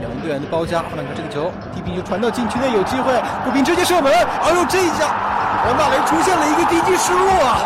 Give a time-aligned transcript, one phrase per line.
[0.00, 5.10] 两队员的包夹，换了个这个球，地平就传到禁区内，有机会，步兵直接射门，哎呦这一下，
[5.66, 7.62] 王大雷出现了一个低级失误啊！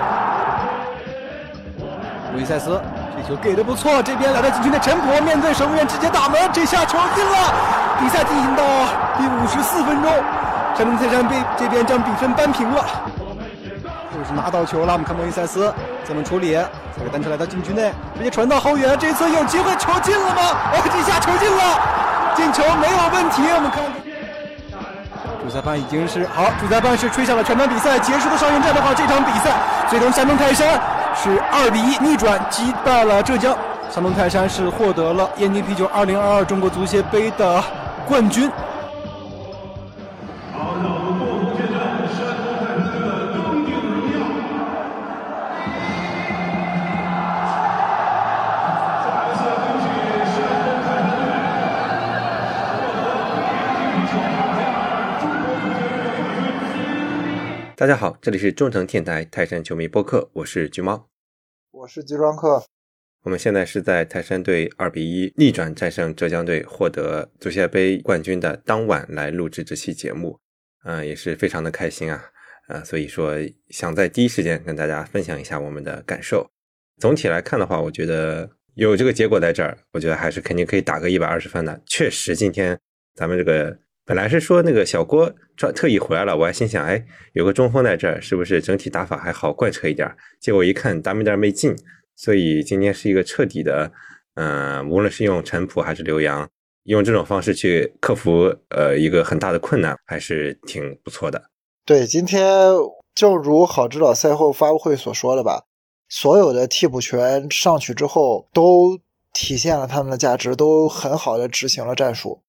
[2.33, 2.81] 路易塞斯
[3.17, 7.53] 这球给的不错，这边来到禁区内，陈普面对守门员直接打门，这下球进了，
[7.99, 8.63] 比赛进行到
[9.19, 10.13] 第五十四分钟，
[10.77, 12.85] 山东泰山被这边将比分扳平了。
[14.19, 15.73] 又是拿到球了，我们看路易塞斯
[16.05, 16.59] 怎么处理，
[16.97, 20.43] 这个单车来到禁区内，直接传到后援，这次有机会，球进了吗？
[20.73, 21.99] 哦， 这下球进了。
[22.35, 23.83] 进球没有问题，我们看
[25.43, 28.61] 主裁判已经是好，主裁判是吹响了全场比赛结束的哨音。
[28.61, 29.51] 这样的话，这场比赛
[29.89, 30.81] 最终山东泰山
[31.15, 33.57] 是二比一逆转击败了浙江，
[33.91, 37.63] 山东泰山是获得了燕京啤酒二零二二中国足协杯的
[38.07, 38.51] 冠军。
[57.79, 61.09] 大家好，这里是中诚电台泰山球迷播客，我是橘猫，
[61.71, 62.65] 我是吉装客。
[63.23, 70.41] 我们现在是在泰山队二比一逆转战胜浙江队，获得足协杯冠军的当晚来录制这期节目，
[70.83, 72.25] 嗯，也是非常的开心啊，
[72.67, 73.37] 呃，所以说
[73.69, 76.51] 想在第一时间跟大家分享一下我们的感受。
[77.01, 81.81] 总体来看的话，我觉得有这个结果在这儿，我觉得还是肯定可以打个一百二十分的。
[81.87, 82.77] 确实，今天
[83.15, 83.79] 咱们这个。
[84.09, 90.11] 本来是说那个小郭专特意回来了，我还心想，哎，有个中锋在这儿，是不是整体打法还好贯彻一点？
[90.41, 91.77] 结果一看，达米点没进，
[92.17, 93.93] 所以今天是一个彻底的，
[94.37, 96.49] 嗯，无论是用陈普还是刘洋，
[96.85, 101.51] 用这种方式去克服呃一个很大的困难，还是挺不错的。
[101.85, 102.73] 对，今天
[103.15, 105.65] 正如郝指导赛后发布会所说的吧，
[106.09, 108.99] 所有的替补权上去之后，都
[109.35, 112.41] 体现了他们的价值，都很好的执行了战术。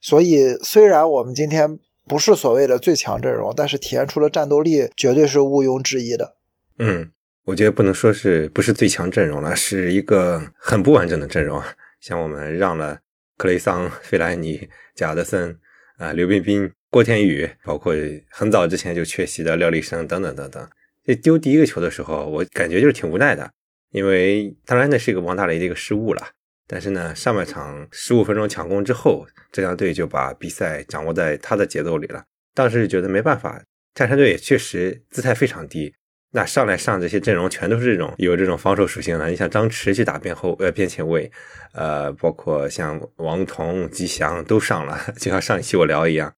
[0.00, 6.36] 所以，虽然我们今天不是所谓的最强阵容，但是体现出了战斗力，绝对是毋庸置疑的。
[6.78, 7.10] 嗯，
[7.44, 11.60] 我觉得不能说是不是最强阵容了，是一个很不完整的阵容。
[12.00, 13.00] 像我们让了
[13.36, 15.58] 克雷桑、费莱尼、贾德森
[15.96, 17.94] 啊、刘彬彬、郭天宇，包括
[18.30, 20.68] 很早之前就缺席的廖立生等等等等。
[21.04, 23.50] 这丢第一个球的时候，我感觉就是挺无奈的，
[23.90, 26.28] 因为当然那是一个王大雷的一个失误了。
[26.68, 32.24] 但是呢，上半场十五分钟抢攻之后，浙江队就把比赛掌握在他的节奏里了。
[32.54, 33.62] 当时觉得没办法，
[33.94, 35.94] 泰山队也确实姿态非常低。
[36.32, 39.28] 那上来上这些阵容全都是这种有这种防守属性的。
[39.28, 41.30] 你像张弛去打边后呃边前卫，
[41.72, 46.34] 呃，包括像王彤、吉祥都上了，就像上一期我聊一样，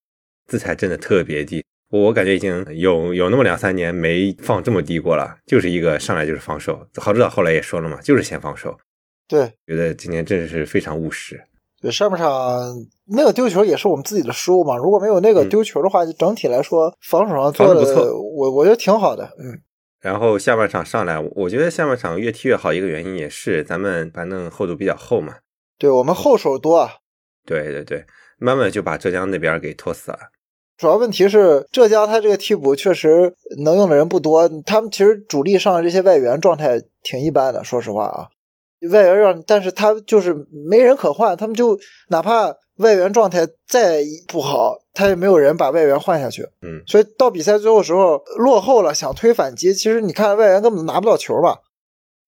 [0.47, 1.65] 姿态真的特别低。
[1.91, 6.87] 我感觉已经有有那么两三年没放这么低过了，就是一个上来就是防守。
[6.97, 8.79] 郝指导后来也说了嘛，就是先防守。
[9.29, 11.39] 对，觉得今年真的是非常务实。
[11.81, 12.59] 对，上半场
[13.07, 14.77] 那个丢球也是我们自己的失误嘛。
[14.77, 19.31] 如果没有那个丢球的话，整体来说防守上做的不错，我我觉得挺好的。
[19.39, 19.61] 嗯。
[20.01, 25.35] 然后下半场上来，我觉得下半场越踢越好，一个原因也是咱们反正厚度比较厚嘛。
[25.77, 26.77] 对我们后手多。
[26.77, 26.95] 啊。
[27.45, 28.05] 对对对，
[28.39, 30.19] 慢慢就把浙江那边给拖死了。
[30.77, 33.35] 主要问题是浙江他这个替补确实
[33.65, 38.29] 能用的人不多，他们其实主力上的这些外援状态挺一般的，说实话啊。
[38.91, 41.79] 外援让，但是他就是没人可换，他们就
[42.09, 46.49] 哪怕外援状态再不好，他也没有人把外援换下去。
[46.63, 51.59] 嗯，所以到比赛最后时候落后了，想推反击，其实你看外援根本拿不到球吧？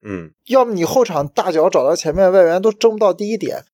[0.02, 3.64] 嗯，要么你后场大脚找到前面，外援都争不到第一点，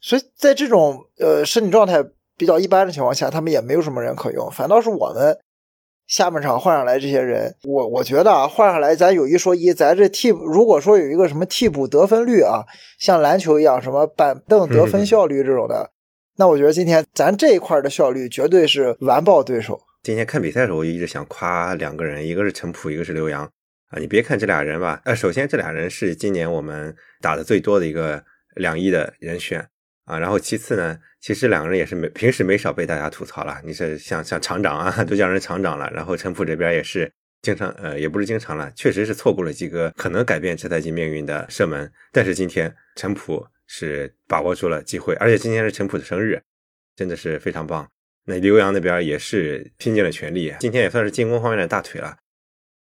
[0.00, 2.04] 所以在这种呃身体状态
[2.36, 5.38] 比较一般的情况下，他们也没有什么人可用，反倒是我们。
[6.10, 12.64] 下半场换上来这些人，我我觉得啊，换上来咱有一说一，咱这替如果说有一个什么替补得分率啊，
[12.98, 15.92] 像篮球一样什么板凳得分效率这种的，
[16.36, 19.80] 那我觉得今天咱这一块的效率绝对是完爆对手。
[20.02, 24.00] 今天看比赛的时候，我一直想夸两个人，一个是陈普，一个是刘洋啊。
[24.00, 28.20] 你别看这俩人吧，呃，首先这俩人是今年我们打的最多的一个
[28.56, 29.64] 两亿的人选
[30.06, 30.98] 啊，然后其次呢。
[31.20, 33.60] 其实两个人也是没平时没少被大家吐槽了。
[33.64, 35.90] 你是像像厂长啊， 都叫人厂长了。
[35.92, 37.10] 然后陈普这边也是
[37.42, 41.90] 经常，呃，也不是经常了，确实是错过了几个可能改变这赛季命运的射门。
[42.10, 46.40] 但是今天陈普是把握住了机会，而且今天是陈普的生日，
[46.96, 47.86] 真的是非常棒。
[48.24, 52.16] 那刘洋那边也是拼尽了全力，今天也算是进攻方面的大腿了。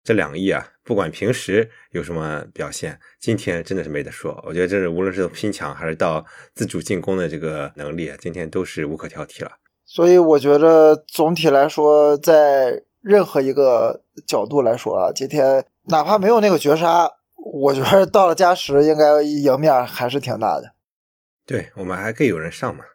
[0.05, 4.39] 这两翼啊，不管平时有什么表现，今天真的是没得说。
[4.45, 6.23] 我觉得这是无论是拼抢还是到
[6.53, 9.53] 自主进攻的这个能力，今天都是无可挑剔了。
[9.83, 20.75] 所以我觉得总体来说，在任何一个角度来说啊，今天哪怕没有那个绝杀，我觉得到了加时，应该赢面还是挺大的。
[21.47, 22.85] 对我们还可以有人上嘛。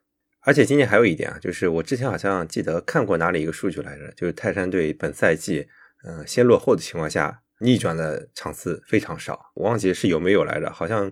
[0.43, 5.69] 而且今年还有一点啊，就是我之前好像记得看过哪里一个数据来着，就是泰山队本赛季，
[6.07, 11.11] 嗯，先落后的情况下逆转的场次非常少，我忘记是有没有来着，好像，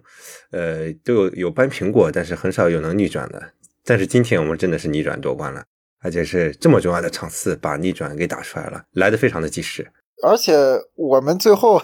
[0.50, 3.52] 呃，都有有扳平过，但是很少有能逆转的。
[3.85, 5.64] 但是今天我们真的是逆转夺冠了，
[6.00, 9.90] 而且是这么重要的场次把逆转给打出来了，来的非常的及时。
[10.23, 10.55] 而且
[10.94, 11.82] 我们最后，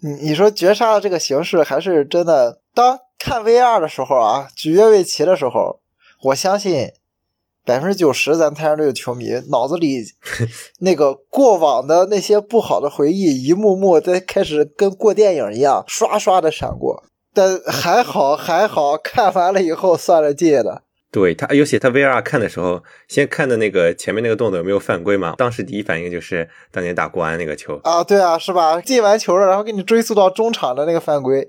[0.00, 5.80] 你你说绝杀的这个形式还是真的，当看 VR 的时候啊，举越位旗的时候。
[6.20, 6.90] 我相信
[7.68, 10.02] 百分之九十咱太阳队的球迷脑子里
[10.80, 17.04] 那个过往的那些不好的回忆一幕幕在开始跟过电影一样刷刷的闪过，
[17.34, 20.84] 但还好还好看完了以后算了记的。
[21.10, 25.34] 对他，尤其他 VR 看的时候，先看的那个前面那个动作有没有犯规嘛？
[25.36, 28.80] 当时第一反应就是当年打国安那个球啊，对啊，是吧？
[28.80, 31.46] 进完球了，然后给你追溯到中场的那个犯规，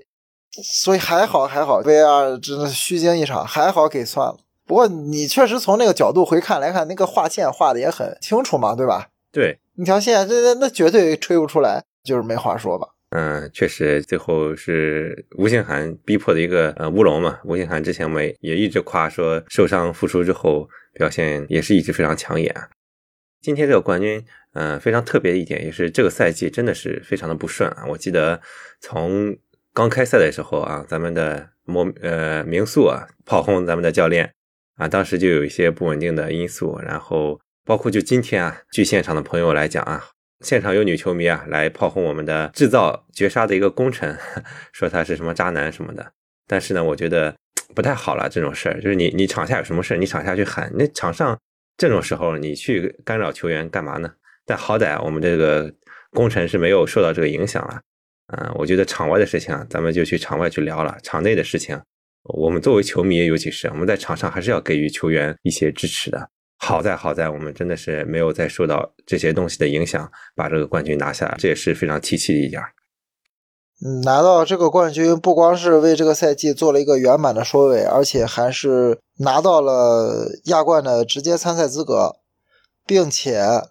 [0.82, 4.36] 所以还好还好，VR 真的虚惊一场，还好给算了。
[4.70, 9.08] 不过你确实从那个角度回看来看，那个画线画的也很清楚嘛，对吧？
[9.32, 12.86] 对，那条线这那那绝对吹不出来，就是没话说吧。
[13.08, 17.40] 嗯，确实，最后是吴兴涵逼迫的一个呃乌龙嘛。
[17.42, 22.54] 吴兴涵之前我们也一直夸说受伤复出之后表现也是一直非常抢眼。
[23.42, 27.84] 今天这个冠军，嗯，非常特别的一点也是这个赛季真的是非常的不顺啊。
[27.88, 28.40] 我记得
[28.80, 29.36] 从
[29.74, 34.32] 刚开赛的时候啊，咱们的魔呃名宿啊炮轰咱们的教练。
[34.80, 40.02] 啊，当时就有一些不稳定的因素，然后包括就今天啊，据现场的朋友来讲啊，
[40.40, 44.16] 现场有女球迷啊来炮轰我们的制造绝杀的一个功臣，
[44.72, 46.12] 说他是什么渣男什么的。
[46.46, 47.36] 但是呢，我觉得
[47.74, 51.38] 不太好了，这种事儿就是你你场下有什么事儿，你场下去喊，那场上
[51.76, 54.10] 这种时候你去干扰球员干嘛呢？
[54.46, 55.70] 但好歹我们这个
[56.12, 57.82] 功臣是没有受到这个影响了。
[58.28, 61.78] 嗯，我觉得场外的事情啊，咱们就去场外去聊了，场内的事情。
[62.22, 66.30] 我们作为球迷，尤其是我们在场上，还是要给予球员一些支持的。
[66.58, 72.62] 好在好在，我们真的是没有再受到这些东西的影响，把这个冠军拿下，这也是非常提气的一点。
[73.82, 82.16] 嗯，拿到这个冠军，不光是为这个赛季做了一个圆满的收尾，而且还是拿到了亚冠的直接参赛资格，
[82.86, 83.69] 并且。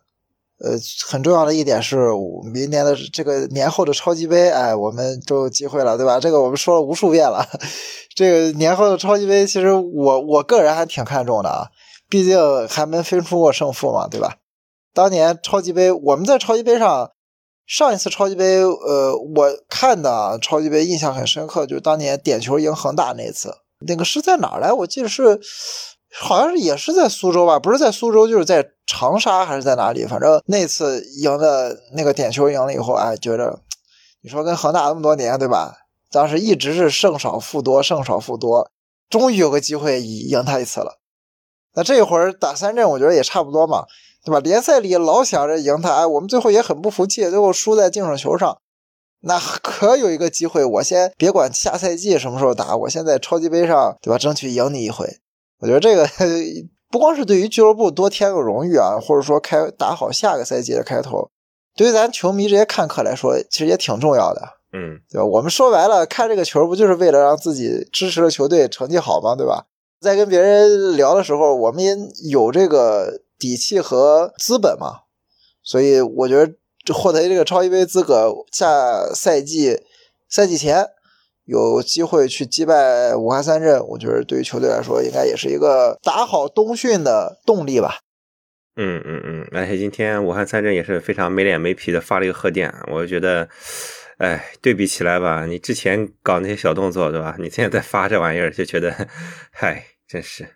[0.61, 0.77] 呃，
[1.07, 2.09] 很重要的一点是，
[2.51, 6.19] 明年的这个年后的超级杯，哎，我们都有机会了，对吧？
[6.19, 7.47] 这个我们说了无数遍了。
[8.13, 11.67] 这个年后的超级杯，其实我我个人还挺看重的啊，
[12.09, 14.35] 毕竟还没分出过胜负嘛，对吧？
[14.93, 17.11] 当年超级杯，我们在超级杯上，
[17.65, 23.55] 上一次超级杯，呃，我看的超级杯印象很深刻，就是当年点球赢恒大那次，
[23.87, 24.73] 那个是在哪儿来？
[24.73, 25.39] 我记得是。
[26.11, 30.03] 好像是也是在苏州吧，不是在苏州，就是在长沙还是在哪里？
[30.07, 33.59] 反正那次赢的那个点球赢了以后，哎，觉得
[34.21, 35.77] 你说跟恒大那么多年，对吧？
[36.11, 38.71] 当时一直是胜少负多，胜少负多，
[39.07, 40.97] 终于有个机会赢他一次了。
[41.75, 43.85] 那这一会儿打三阵，我觉得也差不多嘛，
[44.25, 44.39] 对吧？
[44.39, 48.57] 联赛里老想着赢他，哎，我们最后也很不服气，最后输在净胜球上。
[49.21, 54.17] 那可有一个机会，我先别管下赛季什么时候打，我先在超级杯上，对吧？
[54.17, 55.19] 争取赢你一回。
[55.59, 56.07] 我觉得这个
[56.89, 61.29] 不光是对于俱乐部多添个荣誉啊，或者说开打好下个赛季的开头，
[61.75, 64.41] 对于咱球迷这些看客来说，其实也挺重要的，
[64.73, 65.25] 嗯，对吧？
[65.25, 69.35] 我们说白了，看这个球不就是为了让自己支持的球队成绩好吗？
[69.35, 69.67] 对吧？
[70.01, 71.95] 在跟别人聊的时候，我们也
[72.29, 75.01] 有这个底气和资本嘛，
[75.61, 79.83] 所以我觉得获得这个超级杯资格，下赛季
[80.27, 80.87] 赛季前。
[81.49, 87.97] 有机会去击败武汉三镇，我觉得对于球队来说，应该也是一个打好冬训的动力吧。
[88.75, 93.49] 嗯嗯嗯，而且今天武汉三镇也是非常没脸没皮的发了一个贺电，我觉得，
[94.19, 97.35] 哎，对比起来吧，你之前搞那些小动作，对吧？
[97.39, 99.07] 你现在在发这玩意儿，就觉得，
[99.51, 100.47] 嗨，真是。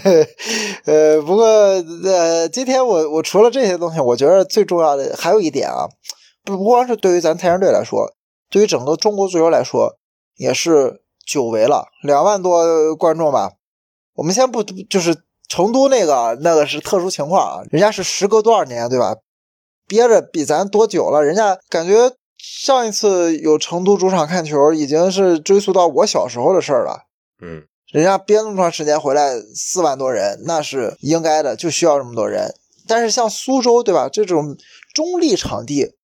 [0.86, 5.84] 呃，不过呃，今天我我除了这些东西，我觉得最重要的还有一点啊，
[6.42, 8.14] 不不光是对于咱太阳队来说，
[8.50, 9.98] 对于整个中国足球来说。
[10.36, 13.52] 也是久违了，两万多观众吧。
[14.14, 19.16] 我们先不就是成都那个那个是特殊情况啊，人家是时隔多少年对吧？
[19.86, 21.22] 憋着比咱多久了？
[21.22, 27.06] 人家感觉上一次有成都主场看球，已经是追溯到我小时候的事儿了。
[27.40, 27.62] 嗯，
[27.92, 32.54] 人家憋那么长时间回来四万多人，那是应该的，就需要这么多人。
[32.88, 34.08] 但是像苏州对吧？
[34.08, 34.56] 这种
[34.94, 35.94] 中立场地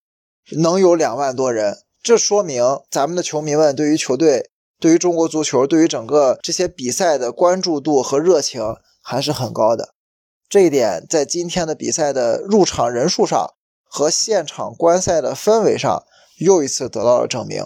[0.59, 1.79] 能有两万多人。
[2.02, 8.61] 这说明咱们的球迷们对于球队、对于中国足球、对于整个这些比赛的关注度和热情
[9.00, 9.94] 还是很高的。
[10.49, 13.54] 这一点在今天的比赛的入场人数上
[13.85, 16.02] 和现场观赛的氛围上
[16.38, 17.64] 又一次得到了证明。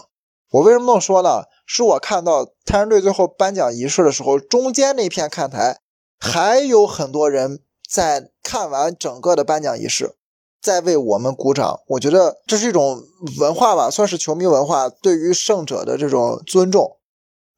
[0.50, 1.44] 我为什么这么说呢？
[1.64, 5.80] 是我看到太阳队最后颁奖仪式的时候，中间那片看台
[6.18, 10.14] 还有很多人在看完整个的颁奖仪式，
[10.60, 11.80] 在为我们鼓掌。
[11.88, 13.02] 我觉得这是一种
[13.38, 16.98] 文化吧，算是球迷文化对于胜者的这种尊重。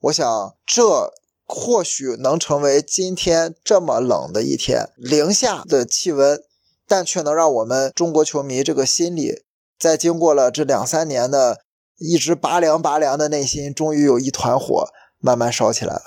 [0.01, 1.13] 我想这
[1.47, 6.41] 或许能成为今天这么冷的一天，零下的气温，
[6.87, 9.43] 但却能让我们中国球迷这个心里，
[9.79, 11.59] 在经过了这两三年的
[11.97, 14.89] 一直拔凉拔凉的内心，终于有一团火
[15.19, 16.03] 慢慢烧起来了。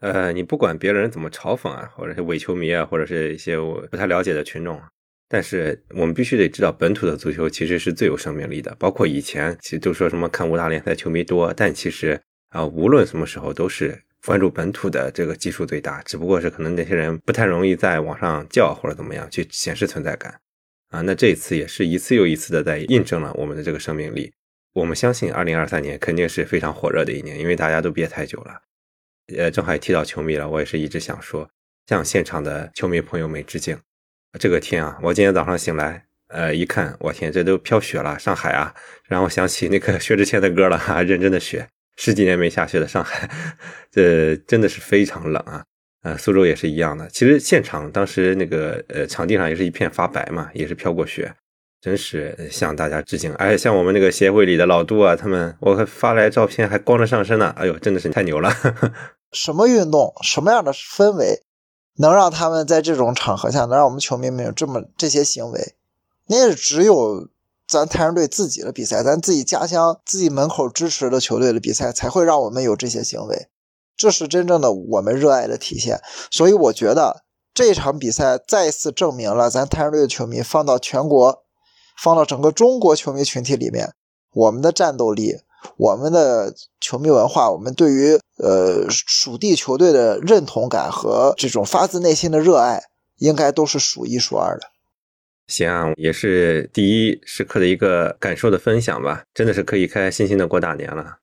[0.00, 4.78] 呃，你不管别人怎么嘲讽啊，或者是伪球迷啊，或者是一些我不太了解的群众，
[5.28, 8.74] 但是我们必须得知道，本土的足球其实是最有生命力的。
[8.78, 20.40] 包括以前其实都说什么看五大联赛球迷多，但其实啊，无论什么时候都是关注本土的这个基数最大，只不过是可能那些人不太容易在网上叫或者怎么样去显示存在感
[20.90, 21.00] 啊。
[21.00, 24.32] 那这一次也是一次又一次的在印证了我们的这个生命力。
[24.74, 28.60] 我们相信，二零二三年肯定是非常火热的一年，因为大家都憋太久了。
[29.36, 31.48] 呃，正好也提到球迷了，我也是一直想说，
[31.86, 33.78] 向现场的球迷朋友们致敬。
[34.38, 38.74] 这个天啊，我今天早上醒来，呃，一看，我天，这都飘雪了，上海啊，
[39.08, 43.28] 让我想起那个薛之谦的歌了哈， 认真的雪，十几年没下雪的上海，
[43.90, 45.62] 这真的是非常冷啊。
[46.02, 51.34] 呃，苏州也是一样的，其实现场当时那个呃场地上也是一片发白嘛，也是飘过雪。
[51.80, 53.30] 真是向大家致敬！
[53.34, 57.52] 哎，像我们那个协会里的老杜啊，他们我还发来照片还光着上身呢。
[57.58, 58.50] 哎呦，真的是太牛了！
[59.32, 61.42] 什么运动，什么样的氛围，
[61.96, 65.74] 能让他们在这种场合下，能让我们球迷们有这么这些行为？
[66.26, 67.28] 那也只有
[67.66, 73.48] 咱太阳队自己的比赛，咱自己家乡、自己门口支持的球队的比赛，才会让我们有这些行为。
[73.96, 76.00] 这是真正的我们热爱的体现。
[76.30, 77.22] 所以，我觉得
[77.52, 81.42] 这场比赛再次证明了咱太阳队的球迷放到全国。
[81.96, 83.92] 放到整个中国球迷群体里面，
[84.32, 85.36] 我们的战斗力、
[85.76, 92.82] 我们的球迷文化、我们对于呃属地球队的认同感和这种发自内心的热爱，
[93.18, 94.68] 应该都是数一数二的。
[95.46, 101.18] 行啊，也是第一时刻的一个感受的分享吧，真的是可以开开心心的过大年了。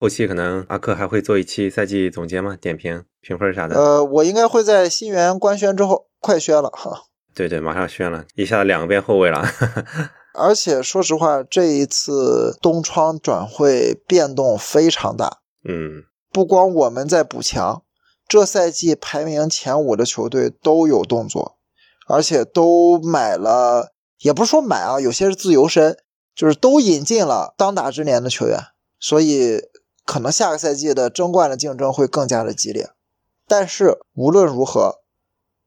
[0.00, 2.56] 后期可能阿克还会做一期赛季总结吗？
[2.60, 3.76] 点评、评分啥的？
[3.76, 7.04] 呃，我应该会在新源官宣之后快宣了哈。
[7.34, 9.44] 对对，马上宣了，一下子两个边后卫了。
[10.34, 15.38] 而且说实话，这一次东窗转会变动非常大。
[15.68, 17.82] 嗯，不光我们在补强，
[18.28, 21.56] 这赛季排名前五的球队都有动作，
[22.06, 25.98] 而且都买了，也不是说买啊，有些是自由身，
[26.34, 28.58] 就是都引进了当打之年的球员。
[28.98, 29.60] 所以
[30.06, 32.90] 可能下个赛季的争冠的竞争会更加的激烈。
[33.46, 34.99] 但是无论如何。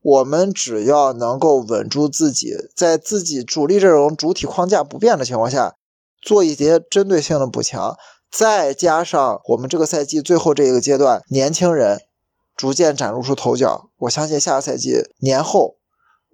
[0.03, 5.75] 我们只要能够稳住自己，在自己主力阵容主体框架不变的情况下，
[6.22, 7.98] 做一些针对性的补强，
[8.29, 12.01] 再加上我们这个赛季最后这一个阶段年轻人
[12.57, 15.77] 逐渐崭露出头角，我相信下个赛季年后，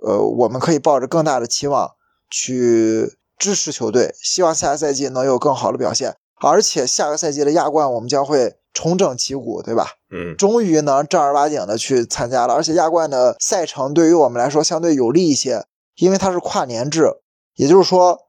[0.03, 1.91] 呃，我们可以抱着更大的期望
[2.29, 8.55] 去支持球队，希望下个赛季能有更好的表现，而且下个赛季的亚冠我们将会。
[8.71, 9.87] 重整旗鼓，对吧？
[10.11, 15.65] 嗯，终于能正儿八经的去参加了，而且亚冠的赛程对于我们来说相对有利一些，
[15.95, 17.11] 因为它是跨年制，
[17.55, 18.19] 也就是说，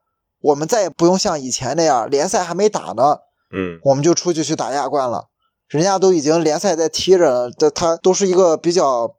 [0.40, 3.18] 我们再也不用像以前那样联赛还没打呢，
[3.54, 5.26] 嗯，我们就出去去打亚冠了，
[5.68, 9.14] 人家都已经联赛在踢着，这他都是一个比较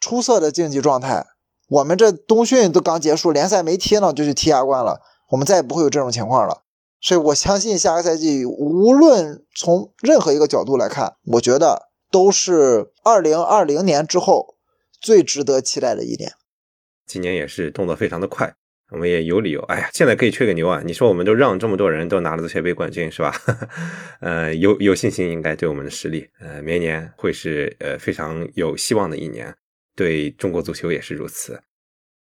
[0.00, 1.24] 出色的竞技状态，
[1.68, 5.00] 我们这冬训都刚结束，联赛没踢呢就去踢亚冠了，
[5.30, 6.64] 我们再也不会有这种情况了。
[7.06, 14.56] 所以我相信下个赛季，无论从任何一个角度来看，我觉得都是二零二零年之后
[15.00, 16.32] 最值得期待的一年。
[17.06, 18.52] 今年也是动作非常的快，
[18.90, 19.62] 我们也有理由。
[19.66, 20.82] 哎呀，现在可以吹个牛啊！
[20.84, 23.32] 你说我们都让这么多人都拿了足协杯冠军，是吧？
[24.20, 29.54] 呃，有有信心，应该对我们的实力，呃，明年会是呃非常有希望的一年，
[29.94, 31.60] 对中国足球也是如此。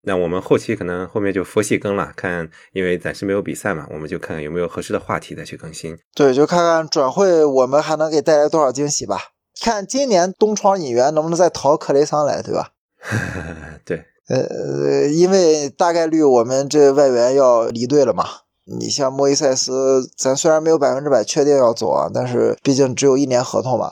[0.07, 5.97] 那我们后期可能后面就佛系更了，看，因为暂时没有比赛嘛，我们就看看有没有合适的话题再去更新。
[6.15, 9.19] 对，就看看转会我们还能给带来多少惊喜吧。
[9.61, 12.71] 看今年东窗引援能不能再淘克雷桑来，对吧？
[13.85, 18.25] 对，呃，因为大概率我们这外援要离队了嘛。
[18.67, 23.91] 你像莫伊塞斯，咱虽然没有百分之百确定要走啊，但是毕竟只有一年合同嘛。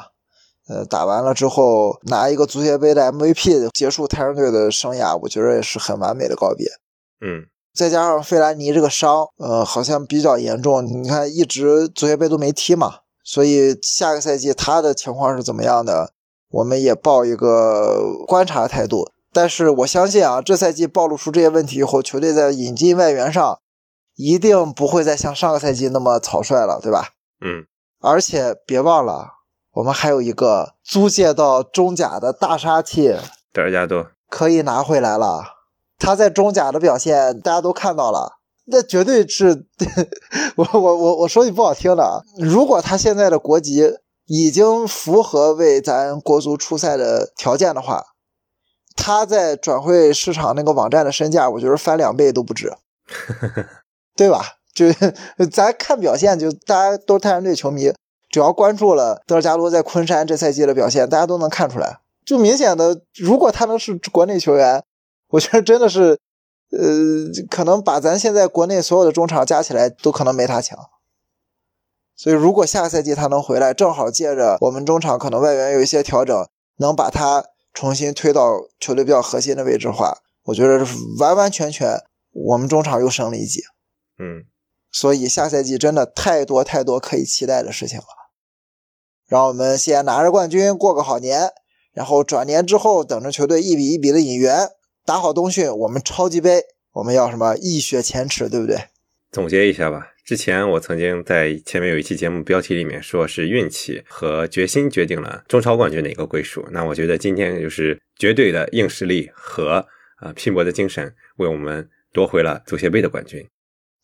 [0.73, 6.67] 呃，打完了之后拿一个足协杯的 MVP 结束太阳队的生涯，我觉得也是很完美的告别。
[7.21, 16.12] 嗯，再加上费兰尼这个伤，呃，好像比较严重，你看一直足协杯都没踢嘛，所以下个赛季他的情况是怎么样的，
[16.50, 19.11] 我们也抱一个观察态度。
[19.35, 23.59] 但是我相信啊，这赛季暴露出这些问题以后，球队在引进外援上
[24.17, 27.11] 一定不会再像上个赛季那么草率了，对吧？
[27.45, 27.67] 嗯。
[28.05, 29.29] 而且别忘了，
[29.73, 33.17] 我们还有一个租借到中甲的大杀器
[33.52, 35.45] 德尔加多，可以拿回来了。
[35.99, 39.67] 他在中甲的表现，大家都看到了，那绝对是，
[40.57, 48.05] 我我我我说句不好听的啊，如果他现在的国籍已经符合为咱国足出赛的条件的话，
[48.95, 52.73] 他在转会市场那个网站的身价，我觉得翻两倍都不止，
[54.14, 54.45] 对吧？
[54.75, 54.87] 就
[55.52, 57.93] 咱看表现，就大家都是泰山队球迷，
[58.33, 64.83] 只要关注了德尔加多在昆山这赛季的表现，大家都能看出来，就明显的，如果他能是国内球员，
[65.29, 66.19] 我觉得真的是，
[66.71, 70.79] 呃，可能把咱现在国内所有的中场加起来都可能没他强。
[72.17, 76.49] 所以，如果下个赛季他能回来，正好借着我们中场可能外援有一些调整，
[76.79, 80.87] 能把他重新推到球队比较核心的位置的话，我觉得
[81.19, 81.99] 完完全全
[82.33, 83.61] 我们中场又升了一级。
[84.19, 84.45] 嗯。
[84.95, 88.22] 所以下赛季真的太多太多可以期待的事情了。
[89.33, 91.49] 让我们先拿着冠军过个好年，
[91.95, 94.69] 然后转年之后等着球队一笔一笔的引援，
[95.07, 96.62] 打好冬训，我们超级杯
[96.93, 98.77] 我们要什么一雪前耻，对不对？
[99.31, 100.09] 总结一下吧。
[100.23, 106.67] 之前我曾经在前面有一期节目标题里面说是运气和决心决定了中超冠军的一个归属。
[106.71, 109.87] 那我觉得今天就是绝对的硬实力和
[110.17, 113.49] 啊拼搏的精神，为我们夺回了足协杯的冠军。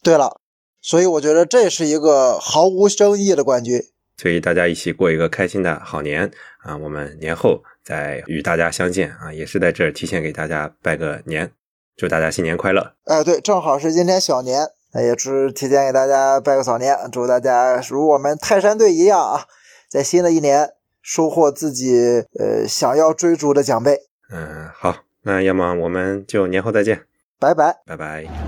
[0.02, 0.40] 对了。
[0.80, 3.82] 所以我觉得这是一个毫无争议的冠军。
[4.18, 6.76] 所以大家一起过一个开心的好年啊！
[6.76, 9.32] 我们年后再与大家相见啊！
[9.32, 11.52] 也是在这儿提前给大家拜个年，
[11.96, 12.94] 祝大家新年快乐！
[13.04, 19.46] 哎，对，正好是今天小年，那也是提前给大家拜个早年，祝大家如我们泰山队一样啊，
[19.88, 20.70] 在新的一年
[21.00, 24.00] 收获自己呃想要追逐的奖杯。
[24.32, 27.02] 嗯，好，那要么我们就年后再见，
[27.38, 28.47] 拜拜，拜拜。